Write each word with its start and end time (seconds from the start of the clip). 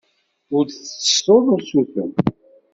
Ur 0.55 0.63
d-tettessuḍ 0.65 1.45
usuten. 1.55 2.09